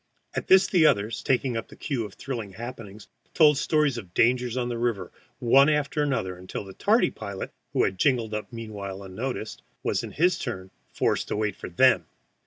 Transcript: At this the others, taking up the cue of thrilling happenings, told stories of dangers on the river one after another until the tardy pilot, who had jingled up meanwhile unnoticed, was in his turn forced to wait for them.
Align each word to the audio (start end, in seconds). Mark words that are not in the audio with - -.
At 0.33 0.47
this 0.47 0.65
the 0.65 0.87
others, 0.87 1.21
taking 1.21 1.55
up 1.55 1.67
the 1.67 1.75
cue 1.75 2.05
of 2.05 2.15
thrilling 2.15 2.53
happenings, 2.53 3.07
told 3.35 3.59
stories 3.59 3.99
of 3.99 4.15
dangers 4.15 4.57
on 4.57 4.67
the 4.67 4.79
river 4.79 5.11
one 5.37 5.69
after 5.69 6.01
another 6.01 6.35
until 6.37 6.63
the 6.63 6.73
tardy 6.73 7.11
pilot, 7.11 7.53
who 7.73 7.83
had 7.83 7.99
jingled 7.99 8.33
up 8.33 8.51
meanwhile 8.51 9.03
unnoticed, 9.03 9.61
was 9.83 10.01
in 10.01 10.13
his 10.13 10.39
turn 10.39 10.71
forced 10.91 11.27
to 11.27 11.35
wait 11.35 11.55
for 11.55 11.69
them. 11.69 12.07